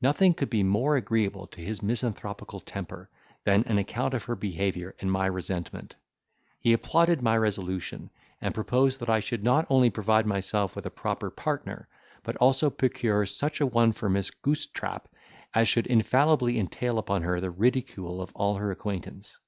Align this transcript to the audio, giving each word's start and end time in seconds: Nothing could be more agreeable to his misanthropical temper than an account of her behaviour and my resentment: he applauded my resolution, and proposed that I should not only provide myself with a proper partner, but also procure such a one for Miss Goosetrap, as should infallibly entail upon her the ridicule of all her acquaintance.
Nothing 0.00 0.32
could 0.32 0.48
be 0.48 0.62
more 0.62 0.96
agreeable 0.96 1.46
to 1.48 1.60
his 1.60 1.82
misanthropical 1.82 2.60
temper 2.60 3.10
than 3.44 3.62
an 3.64 3.76
account 3.76 4.14
of 4.14 4.24
her 4.24 4.34
behaviour 4.34 4.96
and 5.00 5.12
my 5.12 5.26
resentment: 5.26 5.96
he 6.58 6.72
applauded 6.72 7.20
my 7.20 7.36
resolution, 7.36 8.08
and 8.40 8.54
proposed 8.54 9.00
that 9.00 9.10
I 9.10 9.20
should 9.20 9.44
not 9.44 9.66
only 9.68 9.90
provide 9.90 10.24
myself 10.24 10.76
with 10.76 10.86
a 10.86 10.90
proper 10.90 11.28
partner, 11.30 11.88
but 12.22 12.36
also 12.36 12.70
procure 12.70 13.26
such 13.26 13.60
a 13.60 13.66
one 13.66 13.92
for 13.92 14.08
Miss 14.08 14.30
Goosetrap, 14.30 15.08
as 15.52 15.68
should 15.68 15.86
infallibly 15.88 16.58
entail 16.58 16.96
upon 16.96 17.20
her 17.24 17.38
the 17.38 17.50
ridicule 17.50 18.22
of 18.22 18.32
all 18.34 18.54
her 18.56 18.70
acquaintance. 18.70 19.38